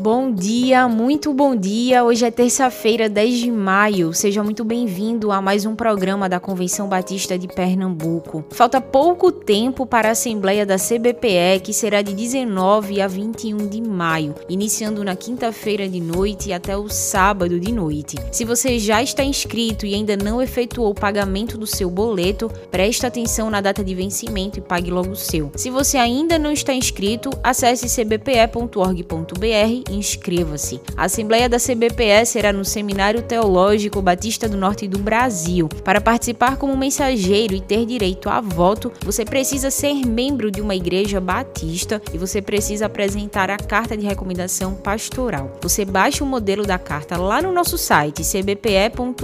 [0.00, 2.04] Bom dia, muito bom dia.
[2.04, 4.14] Hoje é terça-feira, 10 de maio.
[4.14, 8.44] Seja muito bem-vindo a mais um programa da Convenção Batista de Pernambuco.
[8.50, 13.82] Falta pouco tempo para a Assembleia da CBPE, que será de 19 a 21 de
[13.82, 18.16] maio, iniciando na quinta-feira de noite até o sábado de noite.
[18.30, 23.04] Se você já está inscrito e ainda não efetuou o pagamento do seu boleto, preste
[23.04, 25.50] atenção na data de vencimento e pague logo o seu.
[25.56, 30.80] Se você ainda não está inscrito, acesse cbpe.org.br inscreva-se.
[30.96, 35.68] A Assembleia da CBPE será no Seminário Teológico Batista do Norte do Brasil.
[35.84, 40.74] Para participar como mensageiro e ter direito a voto, você precisa ser membro de uma
[40.74, 45.58] igreja batista e você precisa apresentar a carta de recomendação pastoral.
[45.60, 49.18] Você baixa o modelo da carta lá no nosso site cbpe.org.br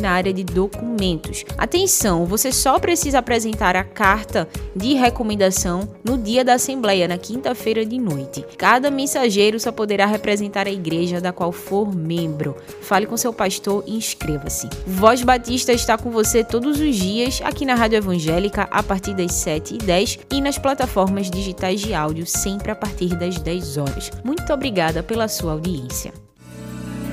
[0.00, 1.44] na área de documentos.
[1.56, 7.84] Atenção, você só precisa apresentar a carta de recomendação no dia da Assembleia, na quinta-feira
[7.86, 8.44] de noite.
[8.58, 12.56] Cada mensageiro só poderá representar a igreja da qual for membro.
[12.80, 14.66] Fale com seu pastor e inscreva-se.
[14.86, 19.32] Voz Batista está com você todos os dias aqui na Rádio Evangélica a partir das
[19.32, 24.10] 7h10 e nas plataformas digitais de áudio sempre a partir das 10 horas.
[24.24, 26.14] Muito obrigada pela sua audiência.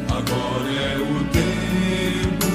[0.08, 2.48] Agora é o tempo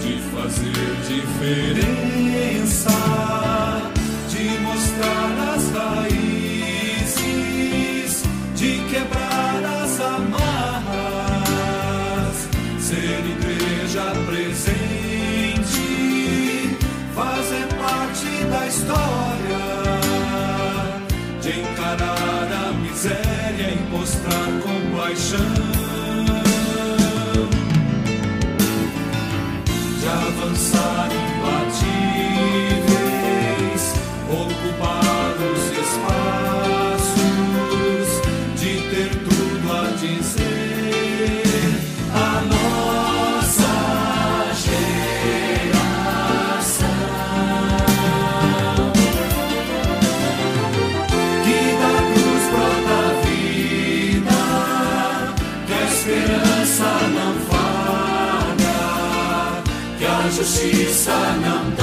[0.00, 2.90] de fazer diferença,
[13.52, 15.78] igreja presente,
[17.14, 19.64] fazer parte da história,
[21.40, 25.80] de encarar a miséria e mostrar compaixão.
[30.00, 31.29] de avançar imbatíveis,
[60.40, 61.12] que a justiça
[61.42, 61.79] não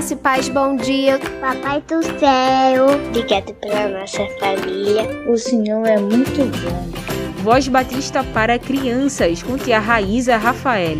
[0.00, 1.18] Graça e paz, bom dia.
[1.42, 5.02] Papai do céu, obrigado pela nossa família.
[5.28, 7.42] O Senhor é muito bom.
[7.42, 10.96] Voz Batista para crianças com tia Raíza Rafael.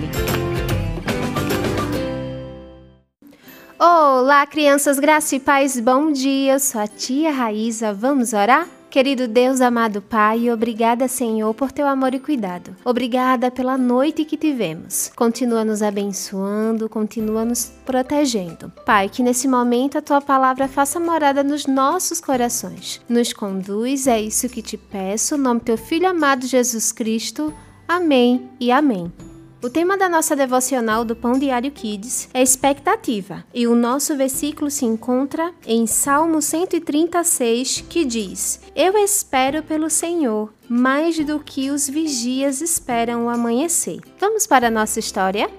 [3.78, 6.52] Olá, crianças, graça e paz, bom dia.
[6.52, 7.94] Eu sou a tia Raíza.
[7.94, 8.68] Vamos orar?
[8.90, 12.74] Querido Deus, amado Pai, obrigada, Senhor, por teu amor e cuidado.
[12.84, 15.12] Obrigada pela noite que tivemos.
[15.14, 18.72] Continua nos abençoando, continua nos protegendo.
[18.84, 23.00] Pai, que nesse momento a tua palavra faça morada nos nossos corações.
[23.08, 27.54] Nos conduz, é isso que te peço, no nome do teu filho amado Jesus Cristo.
[27.86, 29.12] Amém e amém.
[29.62, 34.70] O tema da nossa devocional do Pão Diário Kids é expectativa, e o nosso versículo
[34.70, 41.86] se encontra em Salmo 136, que diz: Eu espero pelo Senhor mais do que os
[41.86, 44.00] vigias esperam o amanhecer.
[44.18, 45.50] Vamos para a nossa história?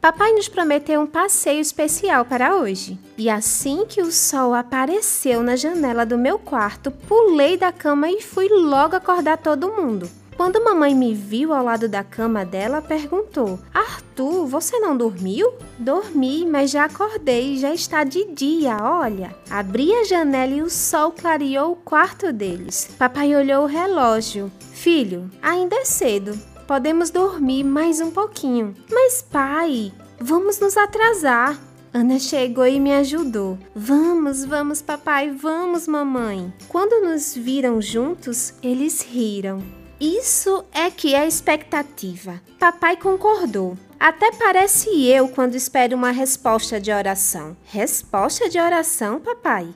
[0.00, 2.98] Papai nos prometeu um passeio especial para hoje.
[3.18, 8.22] E assim que o sol apareceu na janela do meu quarto, pulei da cama e
[8.22, 10.10] fui logo acordar todo mundo.
[10.36, 15.52] Quando mamãe me viu ao lado da cama dela, perguntou: Arthur, você não dormiu?
[15.78, 19.34] Dormi, mas já acordei, já está de dia, olha.
[19.48, 22.90] Abri a janela e o sol clareou o quarto deles.
[22.98, 24.50] Papai olhou o relógio.
[24.72, 26.38] Filho, ainda é cedo.
[26.66, 28.74] Podemos dormir mais um pouquinho.
[28.90, 31.58] Mas, pai, vamos nos atrasar.
[31.92, 33.56] Ana chegou e me ajudou.
[33.72, 36.52] Vamos, vamos, papai, vamos, mamãe.
[36.68, 39.62] Quando nos viram juntos, eles riram.
[40.00, 42.40] Isso é que é expectativa.
[42.58, 43.76] Papai concordou.
[43.98, 47.56] Até parece eu quando espero uma resposta de oração.
[47.64, 49.68] Resposta de oração, papai?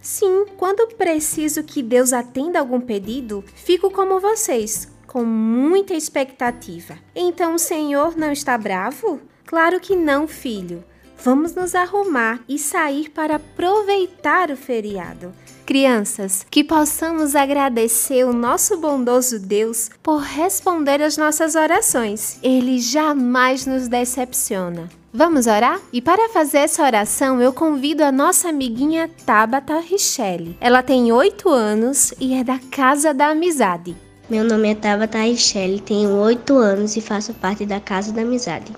[0.00, 6.96] Sim, quando preciso que Deus atenda algum pedido, fico como vocês, com muita expectativa.
[7.14, 9.20] Então o Senhor não está bravo?
[9.44, 10.84] Claro que não, filho.
[11.18, 15.34] Vamos nos arrumar e sair para aproveitar o feriado.
[15.66, 22.38] Crianças, que possamos agradecer o nosso bondoso Deus por responder às nossas orações.
[22.40, 24.88] Ele jamais nos decepciona.
[25.12, 25.80] Vamos orar?
[25.92, 30.56] E para fazer essa oração, eu convido a nossa amiguinha Tabata Richelle.
[30.60, 33.96] Ela tem 8 anos e é da Casa da Amizade.
[34.30, 38.72] Meu nome é Tabata Richelle, tenho 8 anos e faço parte da Casa da Amizade.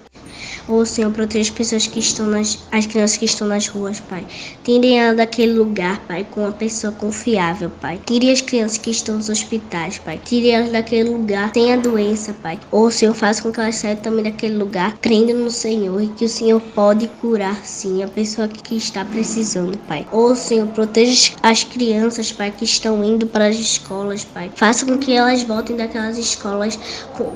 [0.69, 2.59] Ô Senhor, proteja as pessoas que estão nas.
[2.71, 4.27] as crianças que estão nas ruas, Pai.
[4.63, 7.99] Tirem ela daquele lugar, Pai, com uma pessoa confiável, Pai.
[8.05, 10.21] Tire as crianças que estão nos hospitais, Pai.
[10.23, 12.61] Tire elas daquele lugar sem a doença, Pai.
[12.71, 16.27] Ô Senhor, faça com que elas saiam também daquele lugar, crendo no Senhor e que
[16.27, 20.07] o Senhor pode curar, sim, a pessoa que está precisando, Pai.
[20.13, 24.51] Ô Senhor, proteja as crianças, Pai, que estão indo para as escolas, Pai.
[24.55, 26.79] Faça com que elas voltem daquelas escolas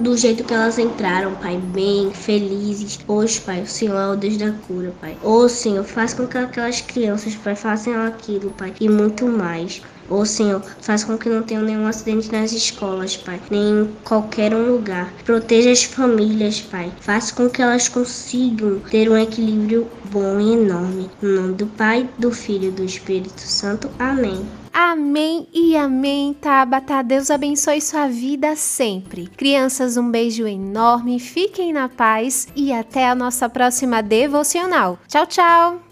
[0.01, 2.99] do jeito que elas entraram, Pai, bem, felizes.
[3.23, 5.17] Hoje, Pai, o Senhor é o Deus da cura, Pai.
[5.23, 9.81] Ô Senhor, faça com que aquelas crianças, Pai, façam aquilo, Pai, e muito mais.
[10.11, 14.53] Ô Senhor, faça com que não tenha nenhum acidente nas escolas, Pai, nem em qualquer
[14.53, 15.13] um lugar.
[15.25, 16.93] Proteja as famílias, Pai.
[17.01, 21.09] Faça com que elas consigam ter um equilíbrio bom e enorme.
[21.23, 23.89] Em nome do Pai, do Filho e do Espírito Santo.
[24.01, 24.45] Amém.
[24.73, 27.03] Amém e amém, Tabata.
[27.03, 29.27] Deus abençoe sua vida sempre.
[29.29, 34.99] Crianças, um beijo enorme, fiquem na paz e até a nossa próxima devocional.
[35.07, 35.92] Tchau, tchau!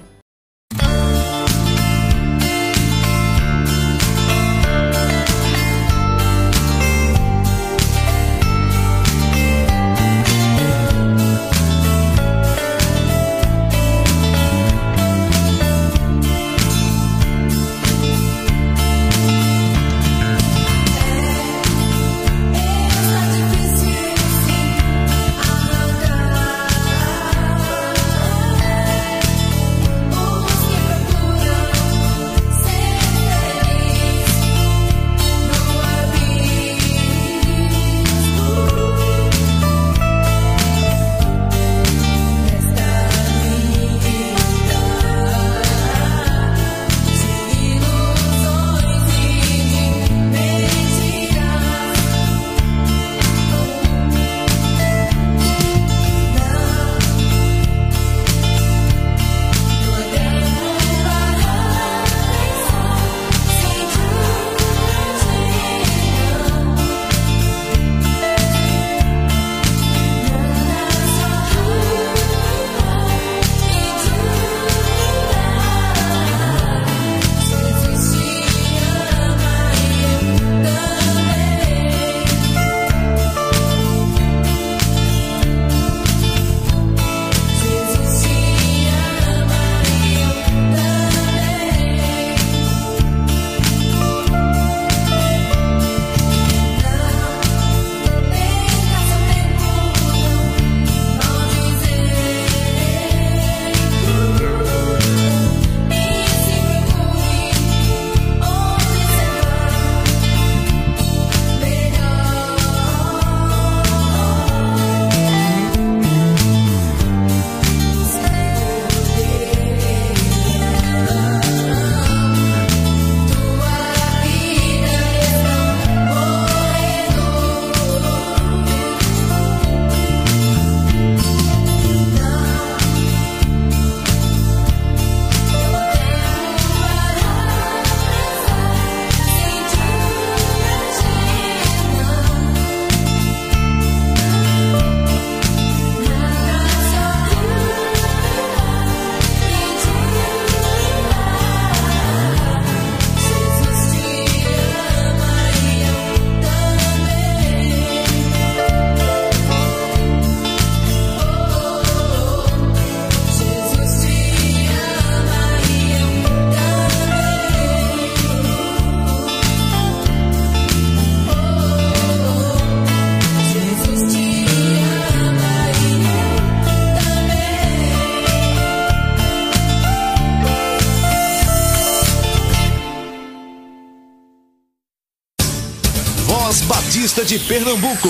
[187.26, 188.08] De Pernambuco.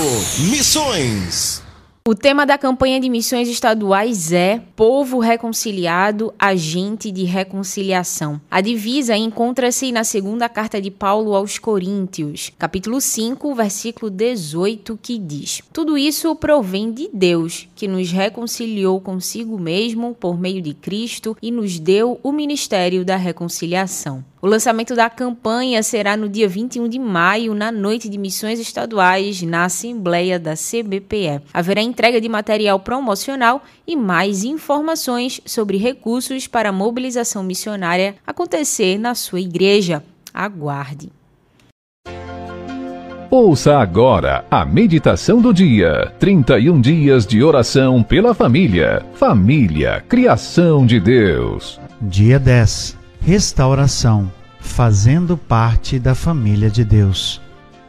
[0.50, 1.60] Missões.
[2.06, 8.40] O tema da campanha de missões estaduais é Povo Reconciliado, Agente de Reconciliação.
[8.50, 15.18] A divisa encontra-se na segunda carta de Paulo aos Coríntios, capítulo 5, versículo 18, que
[15.18, 21.36] diz: Tudo isso provém de Deus, que nos reconciliou consigo mesmo por meio de Cristo
[21.42, 24.24] e nos deu o ministério da reconciliação.
[24.42, 29.42] O lançamento da campanha será no dia 21 de maio, na noite de missões estaduais,
[29.42, 31.42] na Assembleia da CBPE.
[31.52, 38.98] Haverá entrega de material promocional e mais informações sobre recursos para a mobilização missionária acontecer
[38.98, 40.02] na sua igreja.
[40.32, 41.10] Aguarde.
[43.30, 46.14] Ouça agora a meditação do dia.
[46.18, 49.04] 31 dias de oração pela família.
[49.12, 51.78] Família, criação de Deus.
[52.00, 52.99] Dia 10.
[53.22, 57.40] Restauração, fazendo parte da família de Deus.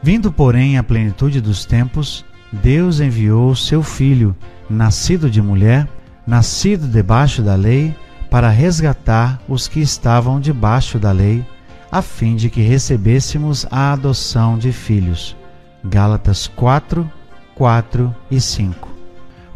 [0.02, 2.22] Vindo, porém, à plenitude dos tempos,
[2.52, 4.36] Deus enviou seu Filho,
[4.68, 5.88] nascido de mulher,
[6.26, 7.96] nascido debaixo da lei,
[8.30, 11.44] para resgatar os que estavam debaixo da lei,
[11.90, 15.34] a fim de que recebêssemos a adoção de filhos.
[15.82, 17.10] Gálatas 4,
[17.54, 18.88] 4 e 5.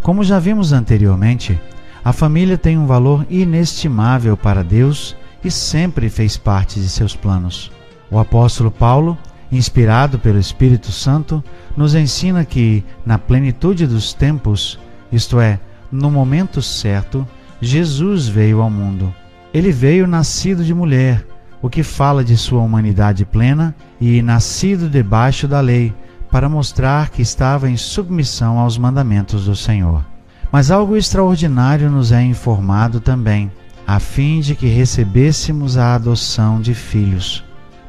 [0.02, 1.60] Como já vimos anteriormente,
[2.02, 5.14] a família tem um valor inestimável para Deus
[5.46, 7.70] e sempre fez parte de seus planos.
[8.10, 9.16] O apóstolo Paulo,
[9.50, 11.42] inspirado pelo Espírito Santo,
[11.76, 14.78] nos ensina que, na plenitude dos tempos,
[15.12, 15.60] isto é,
[15.90, 17.26] no momento certo,
[17.60, 19.14] Jesus veio ao mundo.
[19.54, 21.24] Ele veio nascido de mulher,
[21.62, 25.94] o que fala de sua humanidade plena e nascido debaixo da lei,
[26.28, 30.04] para mostrar que estava em submissão aos mandamentos do Senhor.
[30.50, 33.50] Mas algo extraordinário nos é informado também,
[33.86, 37.44] a fim de que recebêssemos a adoção de filhos.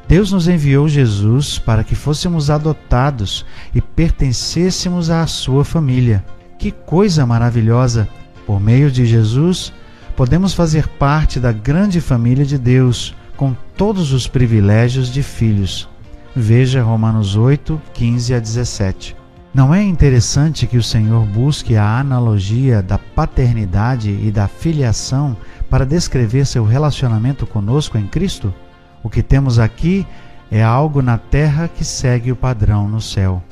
[0.06, 6.24] Deus nos enviou Jesus para que fôssemos adotados e pertencêssemos à sua família.
[6.58, 8.08] Que coisa maravilhosa!
[8.46, 9.72] Por meio de Jesus,
[10.16, 15.88] podemos fazer parte da grande família de Deus, com todos os privilégios de filhos.
[16.34, 19.16] Veja Romanos 8, 15 a 17.
[19.52, 25.36] Não é interessante que o Senhor busque a analogia da paternidade e da filiação
[25.68, 28.54] para descrever seu relacionamento conosco em Cristo?
[29.02, 30.06] O que temos aqui
[30.50, 33.42] é algo na terra que segue o padrão no céu.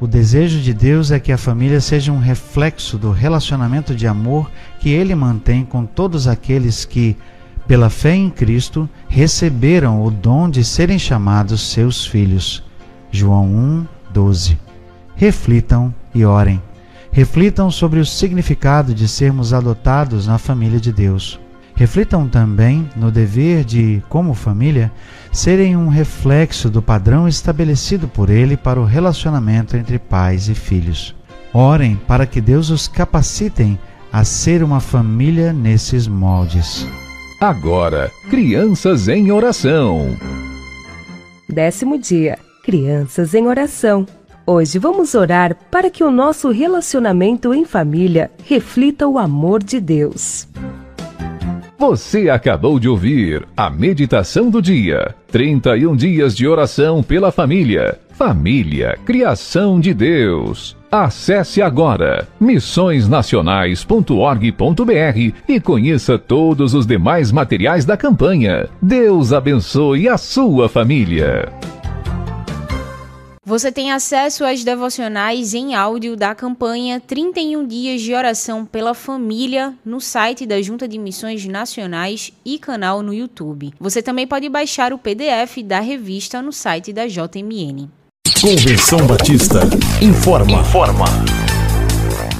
[0.00, 4.48] O desejo de Deus é que a família seja um reflexo do relacionamento de amor
[4.78, 7.16] que ele mantém com todos aqueles que,
[7.66, 12.62] pela fé em Cristo, receberam o dom de serem chamados seus filhos.
[13.10, 14.58] João 1, 12.
[15.16, 16.62] Reflitam e orem.
[17.10, 21.40] Reflitam sobre o significado de sermos adotados na família de Deus.
[21.78, 24.90] Reflitam também no dever de, como família,
[25.30, 31.14] serem um reflexo do padrão estabelecido por Ele para o relacionamento entre pais e filhos.
[31.54, 33.78] Orem para que Deus os capacitem
[34.12, 36.84] a ser uma família nesses moldes.
[37.40, 40.16] Agora, crianças em oração.
[41.48, 44.04] Décimo dia, crianças em oração.
[44.44, 50.48] Hoje vamos orar para que o nosso relacionamento em família reflita o amor de Deus.
[51.78, 55.14] Você acabou de ouvir a meditação do dia.
[55.30, 58.00] 31 dias de oração pela família.
[58.14, 60.76] Família, criação de Deus.
[60.90, 68.68] Acesse agora missõesnacionais.org.br e conheça todos os demais materiais da campanha.
[68.82, 71.48] Deus abençoe a sua família.
[73.48, 79.72] Você tem acesso às devocionais em áudio da campanha 31 Dias de Oração pela Família
[79.82, 83.72] no site da Junta de Missões Nacionais e canal no YouTube.
[83.80, 87.88] Você também pode baixar o PDF da revista no site da JMN.
[88.38, 89.60] Convenção Batista
[90.02, 90.60] informa.
[90.60, 91.37] Informa.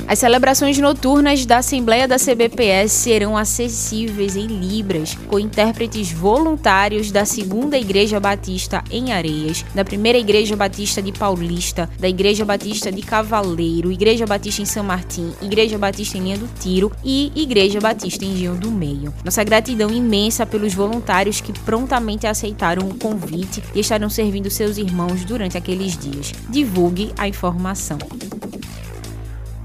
[0.09, 7.27] As celebrações noturnas da Assembleia da CBPS serão acessíveis em Libras, com intérpretes voluntários da
[7.27, 13.03] Segunda Igreja Batista em Areias, da Primeira Igreja Batista de Paulista, da Igreja Batista de
[13.03, 18.25] Cavaleiro, Igreja Batista em São Martim, Igreja Batista em Linha do Tiro e Igreja Batista
[18.25, 19.13] em Engenho do Meio.
[19.23, 25.27] Nossa gratidão imensa pelos voluntários que prontamente aceitaram o convite e estarão servindo seus irmãos
[25.27, 26.33] durante aqueles dias.
[26.49, 27.99] Divulgue a informação.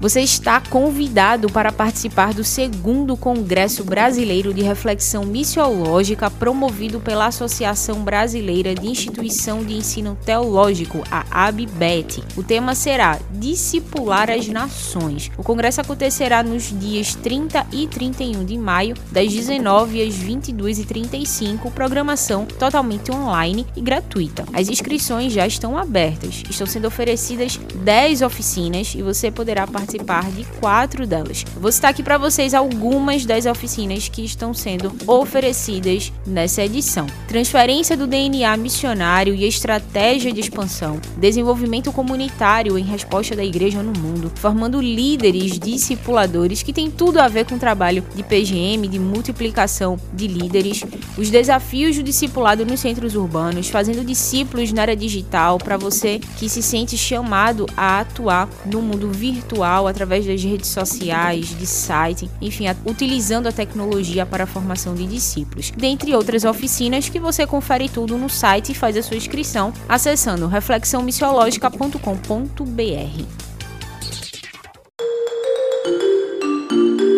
[0.04, 8.04] Você está convidado para participar do segundo Congresso Brasileiro de Reflexão Missiológica promovido pela Associação
[8.04, 12.22] Brasileira de Instituição de Ensino Teológico, a ABBET.
[12.36, 15.30] O tema será Discipular as Nações.
[15.38, 22.44] O congresso acontecerá nos dias 30 e 31 de maio, das 19 às 22h35, programação
[22.44, 24.44] totalmente online e gratuita.
[24.52, 26.42] As inscrições já estão abertas.
[26.50, 31.44] Estão sendo oferecidas 10 oficinas e você poderá participar participar de quatro delas.
[31.56, 37.96] Vou citar aqui para vocês algumas das oficinas que estão sendo oferecidas nessa edição: transferência
[37.96, 44.30] do DNA missionário e estratégia de expansão, desenvolvimento comunitário em resposta da igreja no mundo,
[44.36, 49.98] formando líderes discipuladores que tem tudo a ver com o trabalho de PGM, de multiplicação
[50.12, 50.82] de líderes,
[51.16, 56.48] os desafios do discipulado nos centros urbanos, fazendo discípulos na área digital para você que
[56.48, 62.64] se sente chamado a atuar no mundo virtual através das redes sociais, de site, enfim,
[62.84, 65.70] utilizando a tecnologia para a formação de discípulos.
[65.70, 70.46] Dentre outras oficinas que você confere tudo no site e faz a sua inscrição acessando
[70.46, 73.44] reflexãomissiológica.com.br.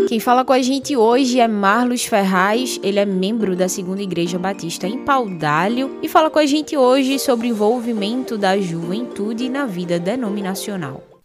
[0.08, 4.38] Quem fala com a gente hoje é Marlos Ferraz, ele é membro da Segunda Igreja
[4.38, 9.66] Batista em Paudalho e fala com a gente hoje sobre o envolvimento da juventude na
[9.66, 11.15] vida denominacional.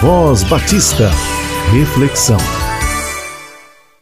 [0.00, 1.10] Voz Batista.
[1.70, 2.38] Reflexão.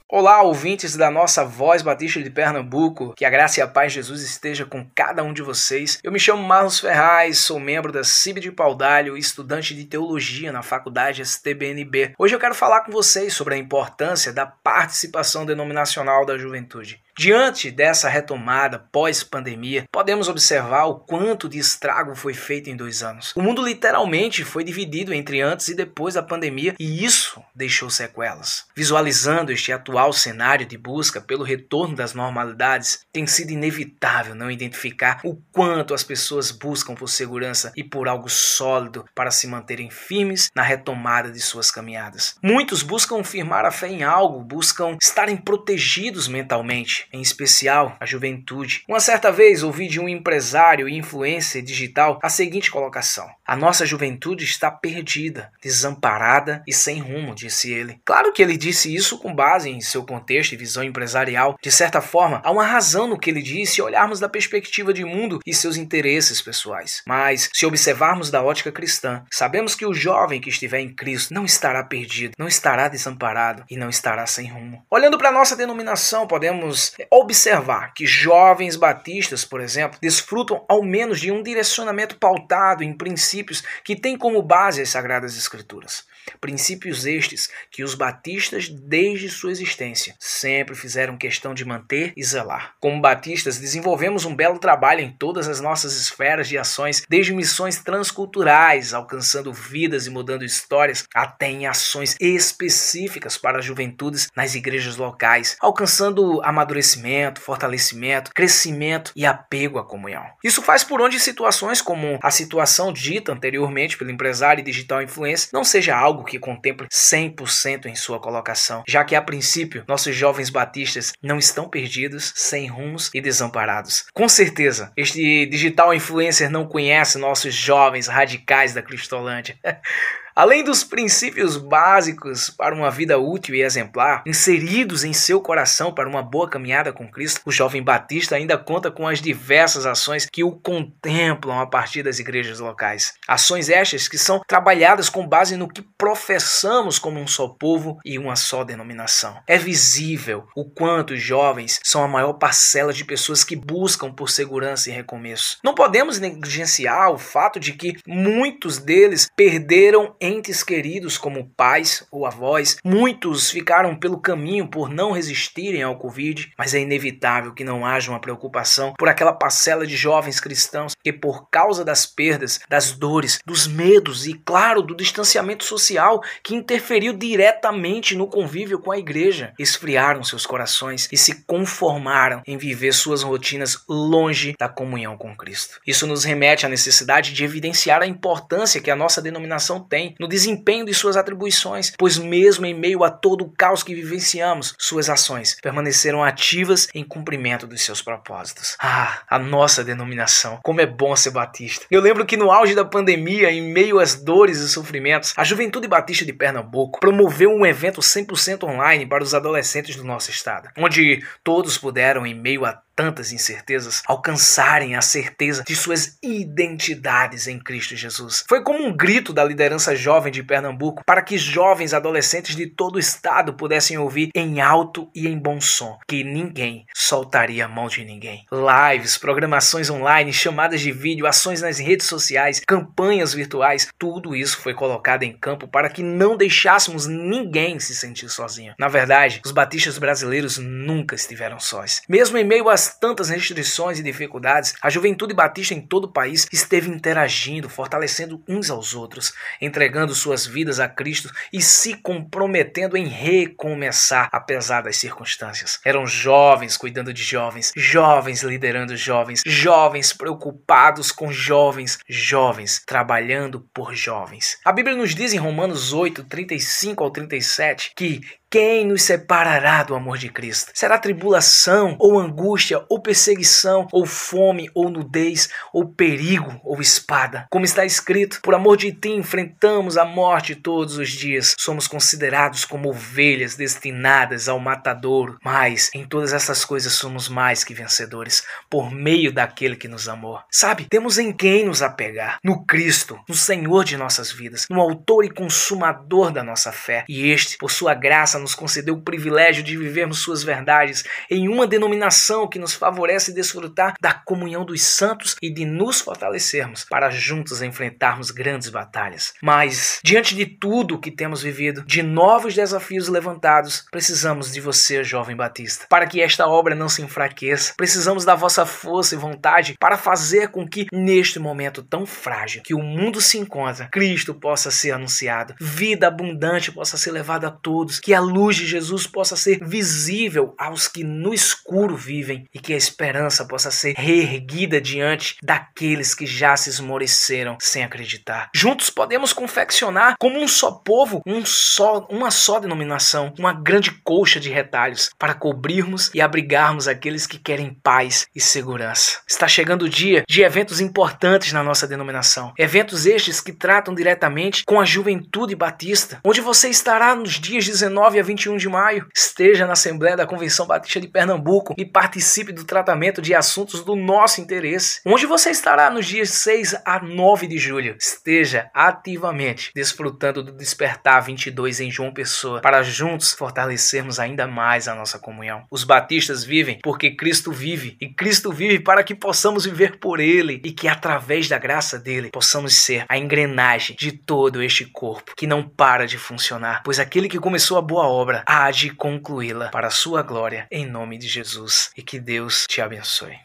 [0.09, 3.12] Olá, ouvintes da nossa Voz Batista de Pernambuco.
[3.17, 5.99] Que a graça e a paz de Jesus esteja com cada um de vocês.
[6.05, 10.52] Eu me chamo Marlos Ferraz, sou membro da CIB de Paudalho e estudante de teologia
[10.52, 12.14] na faculdade STBNB.
[12.17, 17.02] Hoje eu quero falar com vocês sobre a importância da participação denominacional da juventude.
[17.18, 23.32] Diante dessa retomada pós-pandemia, podemos observar o quanto de estrago foi feito em dois anos.
[23.34, 28.66] O mundo literalmente foi dividido entre antes e depois da pandemia e isso deixou sequelas.
[28.72, 35.20] Visualizando este atual cenário de busca pelo retorno das normalidades, tem sido inevitável não identificar
[35.25, 40.50] o quanto as pessoas buscam por segurança e por algo sólido para se manterem firmes
[40.54, 42.37] na retomada de suas caminhadas.
[42.40, 48.82] Muitos buscam firmar a fé em algo, buscam estarem protegidos mentalmente em especial a juventude.
[48.88, 53.86] Uma certa vez ouvi de um empresário e influencer digital a seguinte colocação: A nossa
[53.86, 58.00] juventude está perdida, desamparada e sem rumo, disse ele.
[58.04, 61.56] Claro que ele disse isso com base em seu contexto e visão empresarial.
[61.62, 65.04] De certa forma, há uma razão no que ele disse se olharmos da perspectiva de
[65.04, 67.02] mundo e seus interesses pessoais.
[67.06, 71.44] Mas, se observarmos da ótica cristã, sabemos que o jovem que estiver em Cristo não
[71.44, 74.84] estará perdido, não estará desamparado e não estará sem rumo.
[74.90, 81.30] Olhando para nossa denominação, podemos observar que jovens batistas, por exemplo, desfrutam ao menos de
[81.30, 86.04] um direcionamento pautado em princípios que têm como base as Sagradas Escrituras.
[86.41, 92.75] Princípios estes que os batistas, desde sua existência, sempre fizeram questão de manter e zelar.
[92.80, 97.78] Como batistas, desenvolvemos um belo trabalho em todas as nossas esferas de ações, desde missões
[97.78, 104.97] transculturais, alcançando vidas e mudando histórias, até em ações específicas para as juventudes nas igrejas
[104.97, 110.25] locais, alcançando amadurecimento, fortalecimento, crescimento e apego à comunhão.
[110.43, 115.50] Isso faz por onde situações como a situação dita anteriormente pelo empresário e digital influencer
[115.52, 120.50] não seja algo que contemple 100% em sua colocação, já que a princípio nossos jovens
[120.50, 124.07] batistas não estão perdidos, sem rumos e desamparados.
[124.13, 129.57] Com certeza, este digital influencer não conhece nossos jovens radicais da Cristolândia.
[130.38, 136.08] Além dos princípios básicos para uma vida útil e exemplar, inseridos em seu coração para
[136.08, 140.44] uma boa caminhada com Cristo, o jovem batista ainda conta com as diversas ações que
[140.44, 143.14] o contemplam a partir das igrejas locais.
[143.26, 148.16] Ações estas que são trabalhadas com base no que professamos como um só povo e
[148.16, 149.40] uma só denominação.
[149.44, 154.30] É visível o quanto os jovens são a maior parcela de pessoas que buscam por
[154.30, 155.58] segurança e recomeço.
[155.64, 162.26] Não podemos negligenciar o fato de que muitos deles perderam entes queridos como pais ou
[162.26, 162.76] avós.
[162.84, 168.10] Muitos ficaram pelo caminho por não resistirem ao Covid, mas é inevitável que não haja
[168.10, 173.38] uma preocupação por aquela parcela de jovens cristãos que, por causa das perdas, das dores,
[173.47, 179.52] dos medos e, claro, do distanciamento social que interferiu diretamente no convívio com a igreja,
[179.58, 185.80] esfriaram seus corações e se conformaram em viver suas rotinas longe da comunhão com Cristo.
[185.86, 190.28] Isso nos remete à necessidade de evidenciar a importância que a nossa denominação tem no
[190.28, 195.09] desempenho de suas atribuições, pois mesmo em meio a todo o caos que vivenciamos, suas
[195.09, 198.76] ações permaneceram ativas em cumprimento dos seus propósitos.
[198.81, 201.87] Ah, a nossa denominação, como é bom ser batista.
[201.91, 205.89] Eu lembro que no auge da pandemia, em meio às dores e sofrimentos, a Juventude
[205.89, 211.23] Batista de Pernambuco promoveu um evento 100% online para os adolescentes do nosso estado, onde
[211.45, 217.95] todos puderam, em meio a tantas incertezas, alcançarem a certeza de suas identidades em Cristo
[217.95, 218.45] Jesus.
[218.49, 222.66] Foi como um grito da liderança jovem Jovem de Pernambuco para que jovens adolescentes de
[222.66, 227.68] todo o estado pudessem ouvir em alto e em bom som que ninguém soltaria a
[227.68, 228.47] mão de ninguém.
[228.50, 234.73] Lives, programações online, chamadas de vídeo, ações nas redes sociais, campanhas virtuais, tudo isso foi
[234.73, 238.73] colocado em campo para que não deixássemos ninguém se sentir sozinho.
[238.78, 242.00] Na verdade, os batistas brasileiros nunca estiveram sós.
[242.08, 246.49] Mesmo em meio às tantas restrições e dificuldades, a juventude batista em todo o país
[246.50, 253.06] esteve interagindo, fortalecendo uns aos outros, entregando suas vidas a Cristo e se comprometendo em
[253.06, 255.80] recomeçar apesar das circunstâncias.
[255.84, 263.94] Eram jovens cuidando de jovens, jovens liderando jovens, jovens preocupados com jovens, jovens trabalhando por
[263.94, 264.58] jovens.
[264.64, 268.20] A Bíblia nos diz em Romanos 8, 35 ao 37 que
[268.50, 270.71] quem nos separará do amor de Cristo?
[270.75, 277.47] Será tribulação, ou angústia, ou perseguição, ou fome, ou nudez, ou perigo, ou espada?
[277.50, 281.54] Como está escrito, por amor de ti enfrentamos a morte todos os dias.
[281.58, 285.39] Somos considerados como ovelhas destinadas ao matadouro.
[285.45, 290.41] Mas em todas essas coisas somos mais que vencedores, por meio daquele que nos amou.
[290.50, 295.25] Sabe, temos em quem nos apegar: no Cristo, no Senhor de nossas vidas, no Autor
[295.26, 297.04] e Consumador da nossa fé.
[297.08, 301.66] E este, por sua graça, nos concedeu o privilégio de vivermos suas verdades em uma
[301.66, 307.62] denominação que nos favorece desfrutar da comunhão dos santos e de nos fortalecermos para juntos
[307.62, 309.34] enfrentarmos grandes batalhas.
[309.42, 315.36] Mas, diante de tudo que temos vivido, de novos desafios levantados, precisamos de você, jovem
[315.36, 317.74] batista, para que esta obra não se enfraqueça.
[317.76, 322.74] Precisamos da vossa força e vontade para fazer com que, neste momento tão frágil que
[322.74, 328.00] o mundo se encontra, Cristo possa ser anunciado, vida abundante possa ser levada a todos,
[328.00, 332.73] que a luz de Jesus possa ser visível aos que no escuro vivem e que
[332.73, 338.50] a esperança possa ser reerguida diante daqueles que já se esmoreceram sem acreditar.
[338.54, 344.38] Juntos podemos confeccionar como um só povo, um só, uma só denominação, uma grande colcha
[344.38, 349.21] de retalhos para cobrirmos e abrigarmos aqueles que querem paz e segurança.
[349.26, 352.52] Está chegando o dia de eventos importantes na nossa denominação.
[352.58, 358.18] Eventos estes que tratam diretamente com a juventude batista, onde você estará nos dias 19
[358.19, 359.07] a 21 de maio.
[359.15, 363.95] Esteja na Assembleia da Convenção Batista de Pernambuco e participe do tratamento de assuntos do
[363.95, 365.00] nosso interesse.
[365.07, 367.97] Onde você estará nos dias 6 a 9 de julho.
[367.99, 374.95] Esteja ativamente desfrutando do Despertar 22 em João Pessoa para juntos fortalecermos ainda mais a
[374.95, 375.65] nossa comunhão.
[375.71, 380.61] Os batistas vivem porque Cristo vive e Cristo vive para que possamos viver por Ele
[380.65, 385.47] e que através da graça dele possamos ser a engrenagem de todo este corpo que
[385.47, 389.88] não para de funcionar, pois aquele que começou a boa obra há de concluí-la para
[389.88, 391.90] a sua glória, em nome de Jesus.
[391.97, 393.36] E que Deus te abençoe.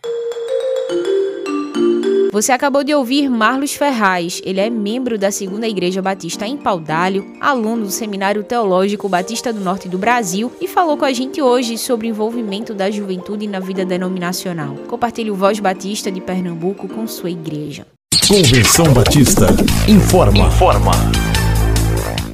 [2.34, 4.42] Você acabou de ouvir Marlos Ferraz.
[4.44, 9.60] Ele é membro da Segunda Igreja Batista em Paudalho, aluno do Seminário Teológico Batista do
[9.60, 13.60] Norte do Brasil e falou com a gente hoje sobre o envolvimento da juventude na
[13.60, 14.74] vida denominacional.
[14.88, 17.86] Compartilhe o Voz Batista de Pernambuco com sua igreja.
[18.28, 19.46] Convenção Batista
[19.88, 20.48] informa.
[20.48, 21.23] Informa.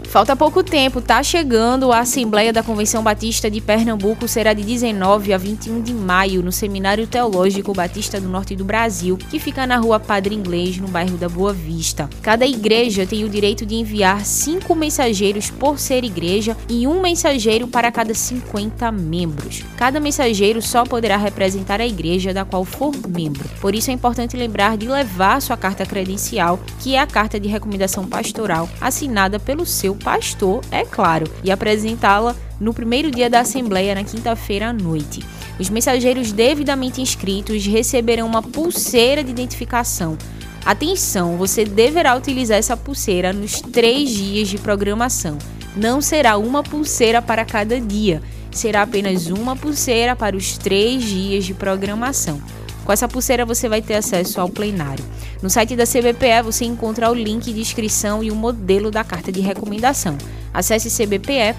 [0.10, 5.32] Falta pouco tempo, tá chegando a Assembleia da Convenção Batista de Pernambuco, será de 19
[5.32, 9.78] a 21 de maio, no Seminário Teológico Batista do Norte do Brasil, que fica na
[9.78, 12.10] rua Padre Inglês, no bairro da Boa Vista.
[12.24, 17.68] Cada igreja tem o direito de enviar cinco mensageiros por ser igreja e um mensageiro
[17.68, 19.64] para cada 50 membros.
[19.78, 23.48] Cada mensageiro só poderá representar a igreja da qual for membro.
[23.62, 27.48] Por isso é importante lembrar de levar sua carta credencial, que é a carta de
[27.48, 33.96] recomendação pastoral, assinada pelo seu pastor, é claro, e apresentá-la no primeiro dia da Assembleia,
[33.96, 35.24] na quinta-feira à noite.
[35.60, 40.18] Os mensageiros devidamente inscritos receberão uma pulseira de identificação.
[40.66, 45.38] Atenção, você deverá utilizar essa pulseira nos três dias de programação.
[45.76, 51.46] Não será uma pulseira para cada dia, será apenas uma pulseira para os três dias
[51.46, 52.42] de programação.
[52.90, 55.06] Com essa pulseira você vai ter acesso ao plenário.
[55.44, 59.32] No site da CBPE você encontra o link de inscrição e o modelo da carta
[59.32, 60.18] de recomendação.
[60.52, 61.54] Acesse cbpe.org.br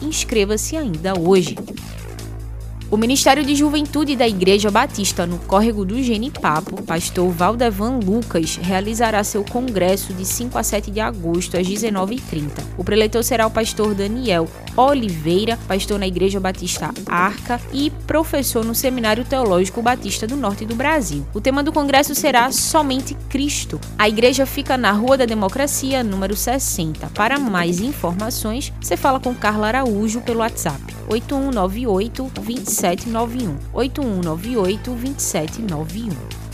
[0.00, 1.54] e inscreva-se ainda hoje.
[2.90, 9.22] O Ministério de Juventude da Igreja Batista no Córrego do Genipapo, pastor Valdevan Lucas, realizará
[9.22, 12.64] seu congresso de 5 a 7 de agosto às 19h30.
[12.78, 18.74] O preletor será o pastor Daniel Oliveira, pastor na Igreja Batista Arca e professor no
[18.74, 21.26] Seminário Teológico Batista do Norte do Brasil.
[21.34, 23.78] O tema do congresso será Somente Cristo.
[23.98, 27.08] A igreja fica na Rua da Democracia, número 60.
[27.08, 32.30] Para mais informações, você fala com Carla Araújo pelo WhatsApp 8198
[32.78, 36.47] 2791 8198 2791.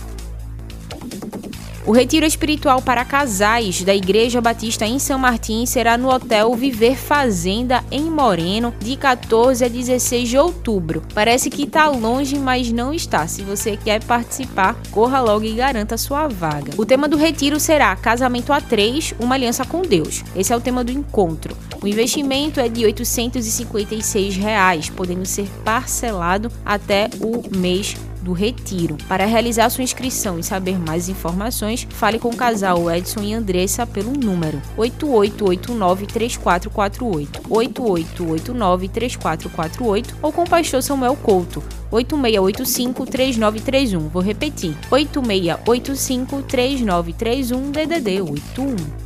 [1.87, 6.97] O retiro espiritual para casais da Igreja Batista em São Martim será no Hotel Viver
[6.97, 11.03] Fazenda em Moreno, de 14 a 16 de outubro.
[11.13, 13.27] Parece que está longe, mas não está.
[13.27, 16.73] Se você quer participar, corra logo e garanta sua vaga.
[16.79, 20.25] O tema do retiro será Casamento a três, uma aliança com Deus.
[20.35, 21.55] Esse é o tema do encontro.
[21.83, 27.95] O investimento é de 856 reais, podendo ser parcelado até o mês
[28.25, 28.97] do retiro.
[29.07, 33.87] Para realizar sua inscrição e saber mais informações, fale com o casal Edson e Andressa
[33.87, 44.09] pelo número 8889-3448, 8889-3448 ou com o pastor Samuel Couto, 8685-3931.
[44.09, 49.04] Vou repetir, 8685-3931 DDD 81.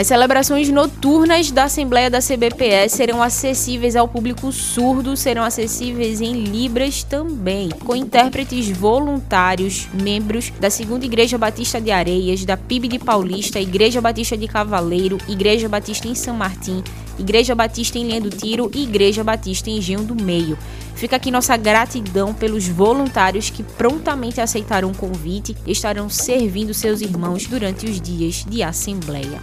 [0.00, 6.42] As celebrações noturnas da Assembleia da CBPE serão acessíveis ao público surdo, serão acessíveis em
[6.42, 12.98] Libras também, com intérpretes voluntários, membros da Segunda Igreja Batista de Areias, da PIB de
[12.98, 16.82] Paulista, Igreja Batista de Cavaleiro, Igreja Batista em São Martim,
[17.18, 20.56] Igreja Batista em Linha do Tiro e Igreja Batista em Engenho do Meio.
[20.94, 27.02] Fica aqui nossa gratidão pelos voluntários que prontamente aceitaram o convite e estarão servindo seus
[27.02, 29.38] irmãos durante os dias de Assembleia.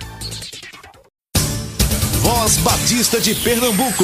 [2.27, 4.03] Voz Batista de Pernambuco.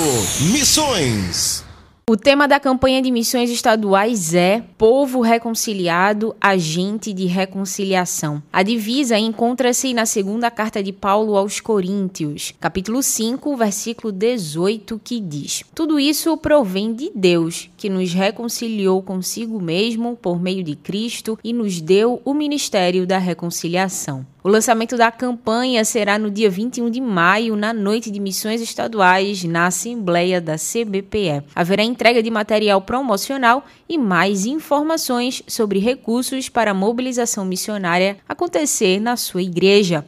[0.54, 1.62] Missões.
[2.10, 8.42] O tema da campanha de missões estaduais é Povo Reconciliado, Agente de Reconciliação.
[8.52, 15.20] A divisa encontra-se na segunda carta de Paulo aos Coríntios, capítulo 5, versículo 18, que
[15.20, 21.38] diz: Tudo isso provém de Deus, que nos reconciliou consigo mesmo por meio de Cristo
[21.44, 24.26] e nos deu o ministério da reconciliação.
[24.44, 29.46] O lançamento da campanha será no dia 21 de maio, na noite de missões estaduais,
[29.46, 31.44] na Assembleia da CBPE.
[31.56, 39.00] Haverá entrega de material promocional e mais informações sobre recursos para a mobilização missionária acontecer
[39.00, 40.06] na sua igreja.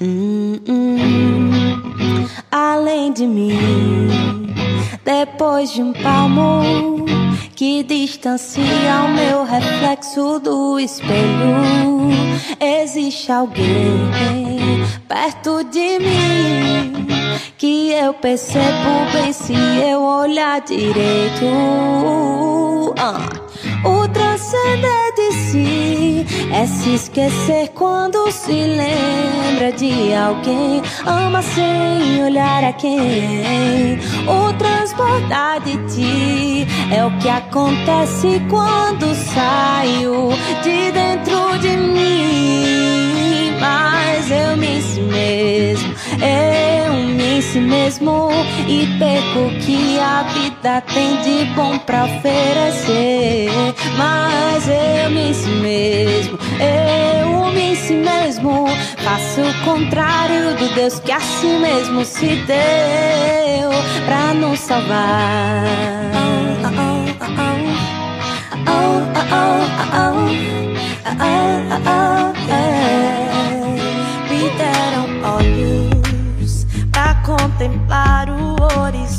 [0.00, 3.58] Hum, hum, além de mim,
[5.04, 7.19] depois de um palmo
[7.54, 8.64] que distancia
[9.04, 12.10] o meu reflexo do espelho,
[12.60, 14.10] existe alguém
[15.08, 17.06] perto de mim
[17.58, 21.44] que eu percebo bem se eu olhar direito.
[22.98, 23.28] Ah.
[23.84, 30.79] O transcender de si é se esquecer quando se lembra de alguém.
[31.06, 33.98] Ama sem olhar a quem.
[34.26, 40.30] O transbordar de ti é o que acontece quando saio
[40.62, 43.56] de dentro de mim.
[43.60, 48.30] Mas eu me si mesmo, eu me si mesmo
[48.66, 53.50] e perco que a vida tem de bom pra oferecer.
[53.96, 58.66] Mas eu me minto mesmo, eu me minto mesmo.
[58.98, 63.70] Faço o contrário do Deus que a si mesmo se deu
[64.04, 65.64] pra nos salvar.
[74.28, 79.09] Me deram olhos pra contemplar o horizonte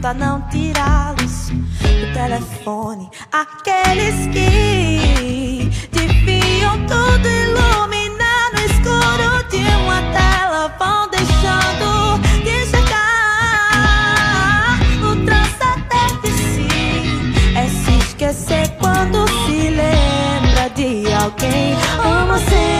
[0.00, 3.10] limito a não tirá-los do telefone.
[3.32, 12.60] Aqueles que deviam tudo iluminar no escuro de uma tela vão deixando de.
[15.02, 16.68] O transcender de si
[17.56, 21.74] é se esquecer quando se lembra de alguém.
[22.02, 22.79] Ama sem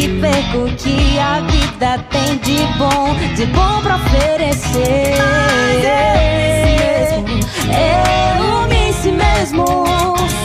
[0.00, 5.14] e perco o que a vida tem de bom, de bom pra oferecer.
[7.68, 9.66] Eu me em si mesmo,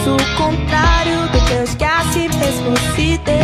[0.04, 3.36] sou o contrário do Deus que a si mesmo se deu.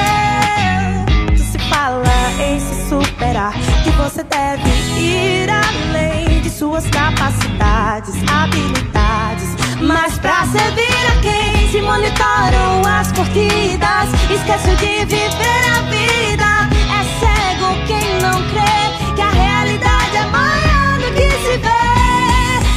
[0.00, 2.06] É, se fala
[2.40, 9.63] em se superar, que você deve ir além de suas capacidades, habilidades.
[9.84, 16.68] Mas pra servir a quem se monitoram as corridas, esquece de viver a vida.
[16.88, 21.84] É cego quem não crê que a realidade é maior do que se vê.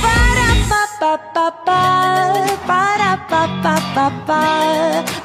[0.01, 0.47] Para
[0.99, 1.83] pa pa pa,
[2.67, 4.43] para pa pa pa pa,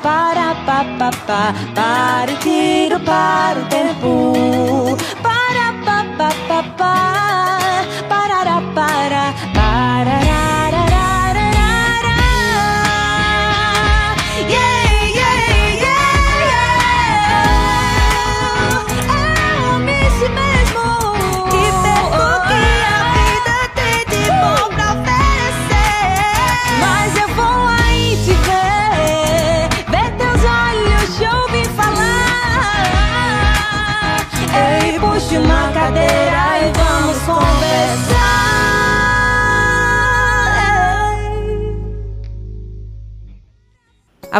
[0.02, 5.31] para pa pa pa, para o tiro, para o tempo.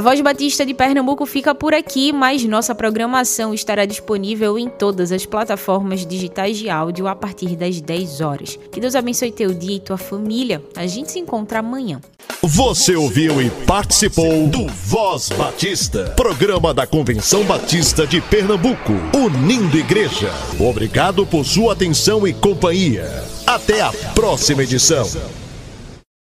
[0.03, 5.25] Voz Batista de Pernambuco fica por aqui, mas nossa programação estará disponível em todas as
[5.25, 8.59] plataformas digitais de áudio a partir das 10 horas.
[8.73, 10.61] Que Deus abençoe teu dia e tua família.
[10.75, 12.01] A gente se encontra amanhã.
[12.43, 20.33] Você ouviu e participou do Voz Batista, programa da Convenção Batista de Pernambuco, unindo igreja.
[20.59, 23.09] Obrigado por sua atenção e companhia.
[23.47, 25.07] Até a próxima edição.